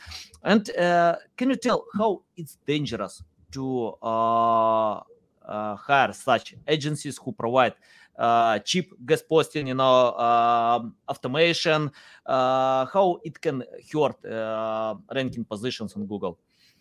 [0.42, 3.22] and uh, can you tell how it's dangerous
[3.52, 7.74] to hire such agencies who provide
[8.18, 10.14] uh, cheap guest posting, you know,
[11.08, 11.90] automation,
[12.24, 16.38] uh, how it can hurt uh, ranking positions on Google?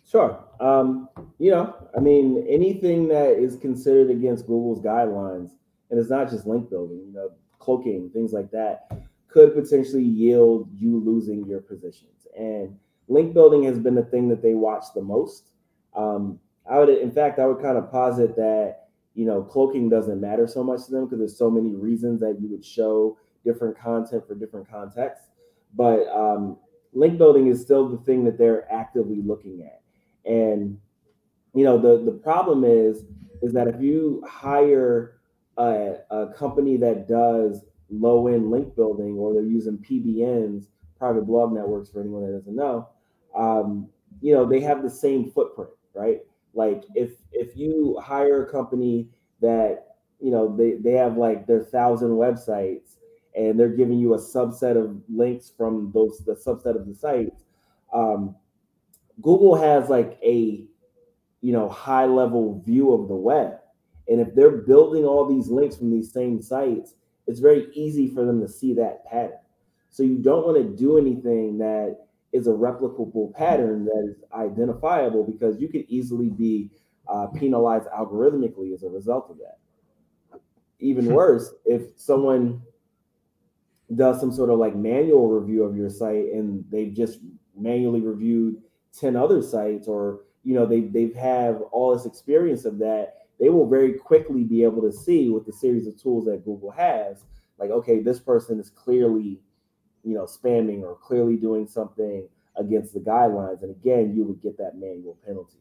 [0.08, 0.38] Sure.
[0.60, 5.52] Um, you know, I mean, anything that is considered against Google's guidelines,
[5.89, 8.91] and it's not just link building, you know, cloaking, things like that,
[9.28, 12.28] could potentially yield you losing your positions.
[12.38, 15.52] And link building has been the thing that they watch the most.
[15.95, 18.85] Um, I would, in fact, I would kind of posit that
[19.15, 22.38] you know, cloaking doesn't matter so much to them because there's so many reasons that
[22.39, 25.28] you would show different content for different contexts.
[25.73, 26.58] But um,
[26.93, 29.82] link building is still the thing that they're actively looking at.
[30.30, 30.78] And
[31.54, 33.04] you know, the the problem is
[33.41, 35.19] is that if you hire
[35.58, 40.65] a, a company that does low end link building or they're using PBNs,
[40.97, 42.89] private blog networks, for anyone that doesn't know,
[43.36, 43.88] um,
[44.21, 46.21] you know, they have the same footprint, right?
[46.56, 49.10] Like if if you hire a company
[49.41, 52.96] that you know they they have like their thousand websites
[53.36, 57.44] and they're giving you a subset of links from those the subset of the sites.
[57.94, 58.36] Um,
[59.22, 60.63] Google has like a
[61.41, 63.60] you know high level view of the web,
[64.08, 66.94] and if they're building all these links from these same sites,
[67.28, 69.39] it's very easy for them to see that pattern.
[69.89, 72.05] So you don't want to do anything that
[72.36, 76.69] is a replicable pattern that is identifiable because you could easily be
[77.08, 79.58] uh, penalized algorithmically as a result of that.
[80.80, 81.13] Even hmm.
[81.13, 82.62] worse, if someone
[83.95, 87.19] does some sort of like manual review of your site and they've just
[87.56, 88.62] manually reviewed
[89.00, 93.50] 10 other sites or you know they they've have all this experience of that they
[93.50, 97.26] will very quickly be able to see with the series of tools that google has
[97.60, 99.39] like okay this person is clearly
[100.06, 104.58] you know spamming or clearly doing something against the guidelines and again you would get
[104.58, 105.58] that manual penalty.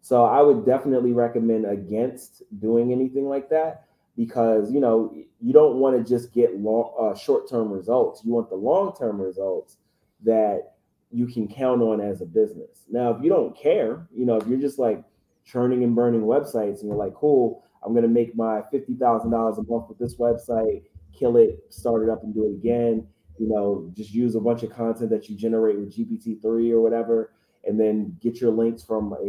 [0.00, 3.84] So i would definitely recommend against doing anything like that
[4.16, 8.22] because you know you don't want to just get long uh, short-term results.
[8.24, 9.76] You want the long-term results
[10.24, 10.74] that
[11.10, 12.84] you can count on as a business.
[12.90, 15.04] Now if you don't care you know if you're just like
[15.44, 19.62] churning and burning websites and you're like cool i'm going to make my $50000 a
[19.62, 20.82] month with this website
[21.18, 23.06] kill it start it up and do it again
[23.40, 27.32] you know just use a bunch of content that you generate with gpt-3 or whatever
[27.64, 29.28] and then get your links from a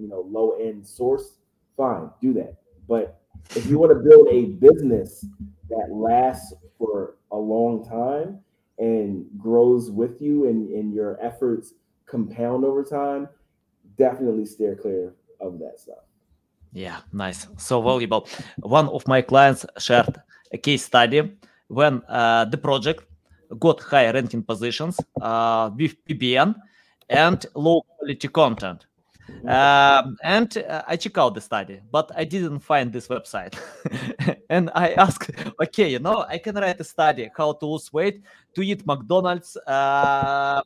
[0.00, 1.38] you know low end source
[1.76, 2.54] fine do that
[2.86, 3.20] but
[3.54, 5.26] if you want to build a business
[5.68, 8.38] that lasts for a long time
[8.78, 11.74] and grows with you and, and your efforts
[12.06, 13.28] compound over time,
[13.96, 16.04] definitely steer clear of that stuff.
[16.72, 17.46] Yeah, nice.
[17.56, 18.28] So valuable.
[18.60, 20.20] One of my clients shared
[20.52, 21.32] a case study
[21.68, 23.04] when uh, the project
[23.58, 26.54] got high ranking positions uh, with PBN
[27.08, 28.86] and low quality content.
[29.46, 33.54] Um, and uh, I check out the study, but I didn't find this website.
[34.50, 35.30] and I asked,
[35.62, 38.22] okay, you know, I can write a study how to lose weight,
[38.54, 40.62] to eat McDonald's, uh,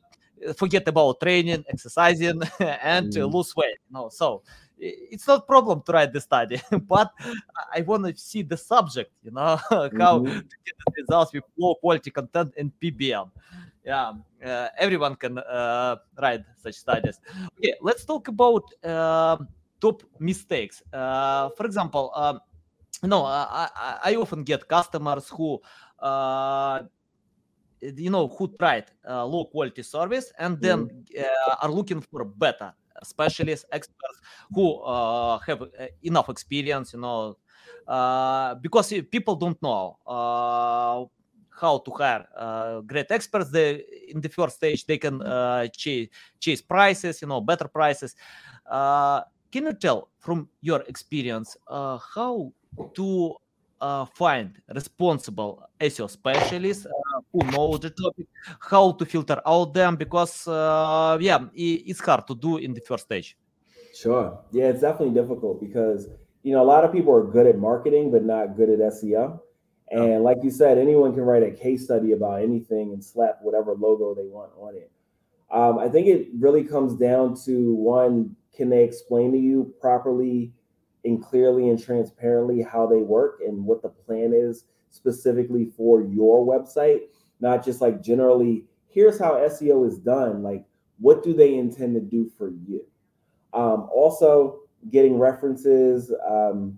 [0.55, 3.33] forget about training, exercising, and mm.
[3.33, 3.77] lose weight.
[3.91, 4.43] No, so
[4.77, 7.11] it's not problem to write the study, but
[7.73, 10.39] I want to see the subject, you know, how mm-hmm.
[10.39, 13.29] to get the results with low quality content in PBN
[13.85, 14.13] yeah
[14.45, 17.19] uh, everyone can uh, write such studies
[17.57, 19.37] okay let's talk about uh,
[19.79, 22.39] top mistakes uh, for example um,
[23.03, 25.59] no I, I, often get customers who
[25.99, 26.83] uh,
[27.81, 31.25] you know who tried uh, low quality service and then mm.
[31.61, 34.19] are looking for better specialists experts
[34.53, 34.81] who
[35.45, 35.63] have
[36.03, 37.37] enough experience you know
[38.61, 39.97] because people don't know
[41.55, 43.49] how to hire uh, great experts.
[43.51, 48.15] They in the first stage they can uh, chase, chase prices you know better prices.
[48.69, 52.51] Uh, can you tell from your experience uh, how
[52.95, 53.35] to
[53.83, 58.27] uh, find responsible SEO specialists uh, who know the topic,
[58.59, 60.47] how to filter out them because
[61.19, 63.35] yeah, it's hard to do in the first stage.
[63.93, 64.39] Sure.
[64.51, 66.07] Yeah, it's definitely difficult because
[66.43, 69.39] you know a lot of people are good at marketing but not good at SEO.
[69.91, 73.73] And like you said, anyone can write a case study about anything and slap whatever
[73.73, 74.89] logo they want on it.
[75.51, 80.51] Um, I think it really comes down to one, can they explain to you properly
[81.05, 86.45] and clearly and transparently how they work and what the plan is specifically for your
[86.45, 87.01] website?
[87.39, 90.43] Not just like generally, here's how SEO is done.
[90.43, 90.65] Like,
[90.99, 92.85] what do they intend to do for you?
[93.53, 94.59] Um, also,
[94.91, 96.77] getting references um,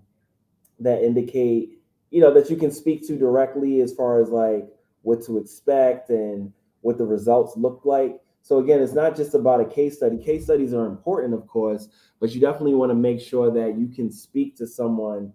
[0.80, 1.76] that indicate
[2.10, 4.68] you know that you can speak to directly as far as like
[5.02, 9.60] what to expect and what the results look like so again it's not just about
[9.60, 10.16] a case study.
[10.22, 11.88] Case studies are important of course
[12.20, 15.32] but you definitely want to make sure that you can speak to someone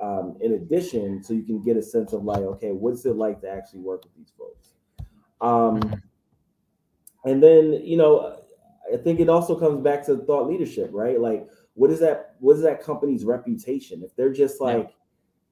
[0.00, 3.40] um, in addition so you can get a sense of like okay what's it like
[3.40, 4.74] to actually work with these folks?
[5.40, 6.02] Um,
[7.24, 8.40] and then you know
[8.92, 11.20] i think it also comes back to thought leadership right?
[11.20, 14.02] Like what is that what is that company's reputation?
[14.02, 14.94] If they're just like yeah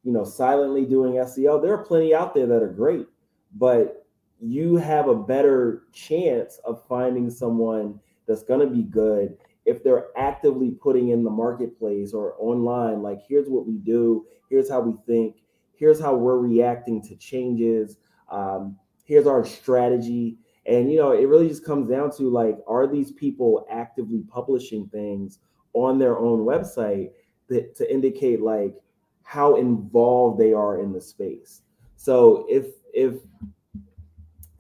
[0.08, 1.60] you know, silently doing SEO.
[1.60, 3.06] There are plenty out there that are great,
[3.54, 4.06] but
[4.40, 10.06] you have a better chance of finding someone that's going to be good if they're
[10.16, 14.94] actively putting in the marketplace or online like here's what we do here's how we
[15.06, 15.36] think
[15.74, 17.98] here's how we're reacting to changes
[18.30, 20.38] Um, here's our strategy.
[20.66, 24.86] And you know, it really just comes down to like, are these people actively publishing
[24.88, 25.38] things
[25.72, 27.10] on their own website
[27.48, 28.74] that to indicate like
[29.22, 31.62] how involved they are in the space?
[31.96, 33.14] So if if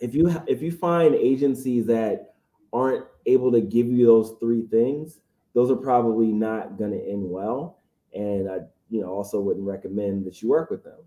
[0.00, 2.34] if you if you find agencies that
[2.72, 5.20] aren't able to give you those three things,
[5.54, 7.78] those are probably not going to end well.
[8.14, 8.58] And I,
[8.90, 10.98] you know, also wouldn't recommend that you work with them.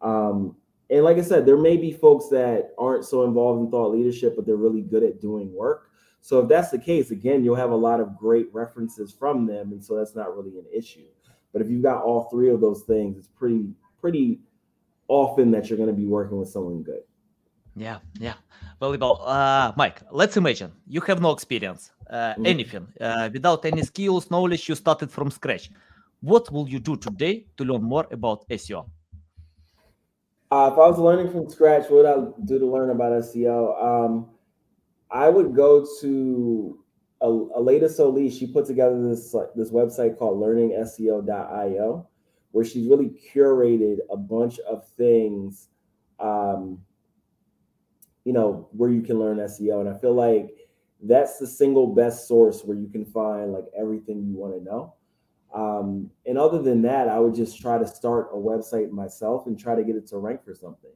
[0.00, 0.56] Um,
[0.88, 4.34] and like I said, there may be folks that aren't so involved in thought leadership,
[4.34, 5.90] but they're really good at doing work.
[6.20, 9.72] So if that's the case, again, you'll have a lot of great references from them,
[9.72, 11.06] and so that's not really an issue.
[11.52, 13.70] But if you've got all three of those things, it's pretty
[14.00, 14.40] pretty
[15.08, 17.02] often that you're going to be working with someone good.
[17.76, 18.34] Yeah, yeah.
[18.80, 19.22] Valuable.
[19.24, 22.46] Uh, Mike, let's imagine you have no experience, uh, mm-hmm.
[22.46, 25.70] anything, uh, without any skills, knowledge, you started from scratch.
[26.20, 28.86] What will you do today to learn more about SEO?
[30.50, 33.82] Uh, if I was learning from scratch, what would I do to learn about SEO?
[33.82, 34.30] Um,
[35.10, 36.78] I would go to
[37.22, 38.36] Aleyda Solis.
[38.36, 42.08] She put together this this website called LearningSEO.io,
[42.50, 45.68] where she's really curated a bunch of things,
[46.18, 46.78] um,
[48.24, 49.80] you know, where you can learn SEO.
[49.80, 50.56] And I feel like
[51.02, 54.94] that's the single best source where you can find like everything you want to know.
[55.54, 59.58] Um, and other than that, I would just try to start a website myself and
[59.58, 60.92] try to get it to rank for something.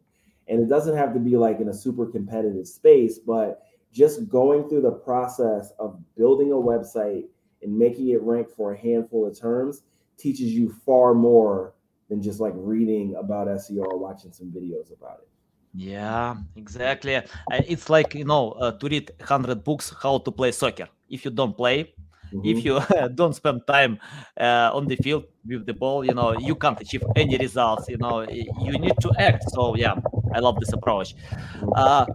[0.46, 3.62] And it doesn't have to be like in a super competitive space, but
[3.92, 7.24] just going through the process of building a website
[7.62, 9.82] and making it rank for a handful of terms
[10.18, 11.74] teaches you far more
[12.08, 15.28] than just like reading about SEO or watching some videos about it.
[15.74, 17.20] Yeah, exactly.
[17.50, 20.88] It's like you know uh, to read hundred books how to play soccer.
[21.08, 21.94] If you don't play,
[22.34, 22.48] Mm-hmm.
[22.48, 23.98] If you don't spend time
[24.38, 27.88] uh, on the field with the ball, you know, you can't achieve any results.
[27.88, 29.44] You know, you need to act.
[29.50, 29.94] So yeah,
[30.34, 31.14] I love this approach.
[31.76, 32.06] Uh,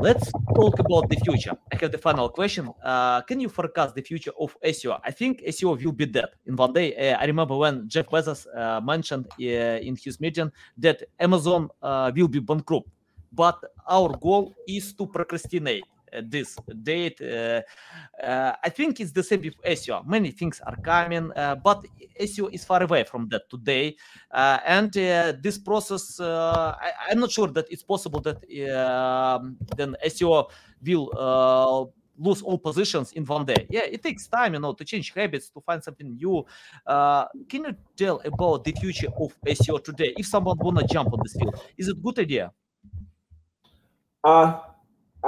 [0.00, 1.52] let's talk about the future.
[1.72, 2.70] I have the final question.
[2.84, 5.00] Uh, can you forecast the future of SEO?
[5.04, 6.94] I think SEO will be dead in one day.
[6.94, 9.44] Uh, I remember when Jeff Bezos uh, mentioned uh,
[9.88, 12.88] in his meeting that Amazon uh, will be bankrupt,
[13.32, 15.84] but our goal is to procrastinate
[16.24, 17.20] this date.
[17.20, 17.62] Uh,
[18.22, 20.06] uh, I think it's the same with SEO.
[20.06, 21.84] Many things are coming, uh, but
[22.20, 23.96] SEO is far away from that today.
[24.32, 28.36] and this process, I, am not sure that it's possible that
[28.74, 30.50] um, then SEO
[30.82, 33.66] will lose all positions in one day.
[33.70, 36.44] Yeah, it takes time, you know, to change habits, to find something new.
[36.86, 40.14] Uh, can you tell about the future of SEO today?
[40.16, 42.52] If someone wanna jump on this field, is it good idea?
[44.24, 44.58] Uh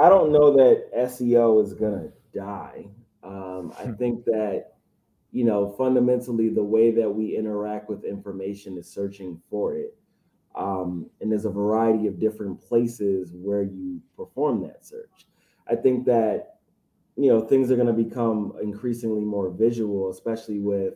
[0.01, 2.87] I don't know that SEO is gonna die.
[3.23, 3.93] Um, I hmm.
[3.93, 4.73] think that
[5.31, 9.95] you know fundamentally the way that we interact with information is searching for it,
[10.55, 15.27] um, and there's a variety of different places where you perform that search.
[15.69, 16.55] I think that
[17.15, 20.95] you know things are going to become increasingly more visual, especially with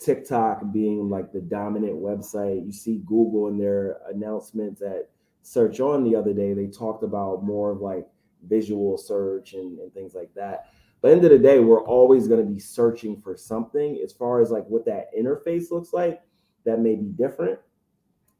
[0.00, 2.66] TikTok being like the dominant website.
[2.66, 5.10] You see Google in their announcements at
[5.42, 8.06] Search On the other day, they talked about more of like
[8.46, 10.66] visual search and, and things like that.
[11.00, 14.00] But end of the day, we're always going to be searching for something.
[14.02, 16.20] As far as like what that interface looks like,
[16.64, 17.58] that may be different.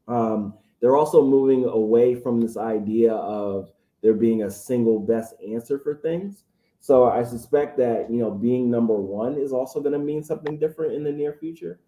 [0.07, 5.79] Um, they're also moving away from this idea of there being a single best answer
[5.79, 6.43] for things.
[6.79, 10.59] So I suspect that you know being number one is also going to mean something
[10.59, 11.79] different in the near future.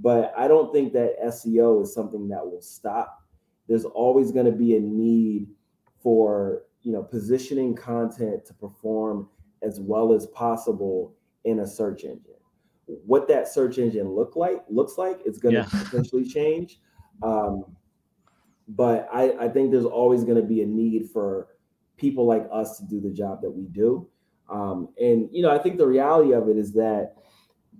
[0.00, 3.22] But I don't think that SEO is something that will stop.
[3.68, 5.48] There's always going to be a need
[6.02, 9.28] for you know positioning content to perform
[9.62, 11.14] as well as possible
[11.44, 12.34] in a search engine
[12.86, 15.82] what that search engine look like looks like it's going to yeah.
[15.84, 16.78] potentially change
[17.22, 17.64] um,
[18.68, 21.48] but I, I think there's always going to be a need for
[21.96, 24.06] people like us to do the job that we do
[24.50, 27.14] um, and you know i think the reality of it is that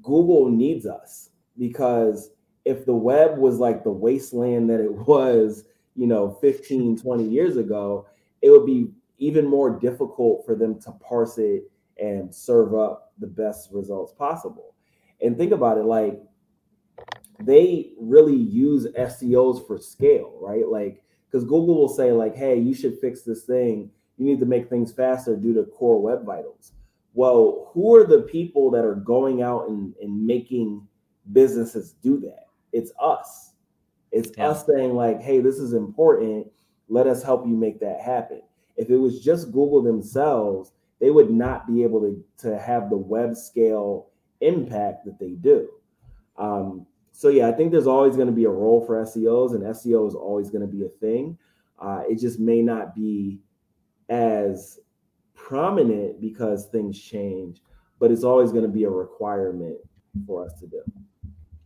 [0.02, 2.30] google needs us because
[2.64, 7.56] if the web was like the wasteland that it was you know 15 20 years
[7.56, 8.06] ago
[8.44, 11.62] it would be even more difficult for them to parse it
[11.98, 14.74] and serve up the best results possible.
[15.22, 16.20] And think about it like
[17.42, 20.68] they really use SEOs for scale, right?
[20.68, 23.90] Like, because Google will say, like, hey, you should fix this thing.
[24.18, 26.72] You need to make things faster due to core web vitals.
[27.14, 30.86] Well, who are the people that are going out and, and making
[31.32, 32.48] businesses do that?
[32.72, 33.54] It's us.
[34.12, 34.48] It's yeah.
[34.48, 36.48] us saying, like, hey, this is important
[36.88, 38.42] let us help you make that happen.
[38.76, 42.96] If it was just Google themselves, they would not be able to, to have the
[42.96, 44.10] web scale
[44.40, 45.68] impact that they do.
[46.36, 49.62] Um, so yeah, I think there's always going to be a role for SEOs, and
[49.62, 51.38] SEO is always going to be a thing.
[51.78, 53.38] Uh, it just may not be
[54.08, 54.80] as
[55.34, 57.60] prominent because things change,
[57.98, 59.76] but it's always going to be a requirement
[60.26, 60.82] for us to do.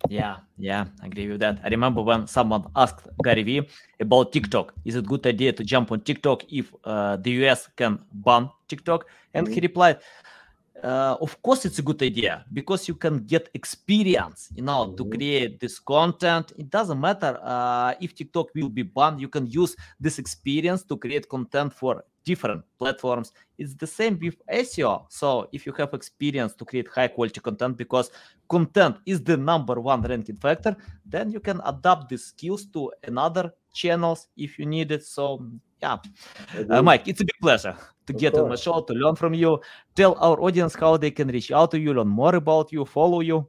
[0.08, 1.58] Yeah, yeah, I agree with that.
[1.64, 3.68] I remember when someone asked Gary Vee
[4.00, 4.72] about TikTok.
[4.84, 8.48] Is it a good idea to jump on TikTok if uh, the US can ban
[8.68, 9.06] TikTok?
[9.34, 9.54] And mm-hmm.
[9.54, 9.98] he replied,
[10.82, 14.96] uh, of course it's a good idea because you can get experience you know mm-hmm.
[14.96, 19.46] to create this content it doesn't matter uh, if tiktok will be banned you can
[19.46, 25.28] use this experience to create content for different platforms it's the same with seo so
[25.56, 28.10] if you have experience to create high quality content because
[28.48, 30.74] content is the number one ranking factor
[31.14, 33.44] then you can adapt these skills to another
[33.80, 35.24] channels if you need it so
[35.82, 35.96] yeah
[36.70, 37.76] uh, mike it's a big pleasure
[38.08, 38.42] to of get course.
[38.42, 39.60] on my show, to learn from you.
[39.94, 43.20] Tell our audience how they can reach out to you, learn more about you, follow
[43.20, 43.46] you.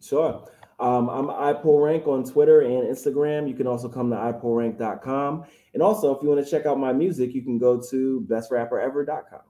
[0.00, 0.44] Sure.
[0.82, 3.48] Um, I'm iPullRank on Twitter and Instagram.
[3.48, 5.44] You can also come to iPullRank.com.
[5.74, 9.40] And also, if you want to check out my music, you can go to bestrapperever.com.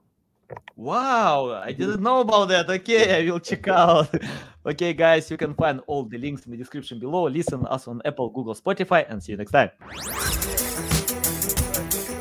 [0.75, 2.69] Wow, I didn't know about that.
[2.69, 4.13] Okay, I will check out.
[4.65, 7.27] okay, guys, you can find all the links in the description below.
[7.27, 9.71] Listen us on Apple, Google, Spotify, and see you next time.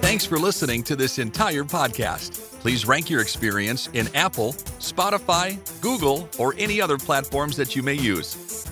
[0.01, 2.61] Thanks for listening to this entire podcast.
[2.61, 7.95] Please rank your experience in Apple, Spotify, Google, or any other platforms that you may
[7.95, 8.72] use.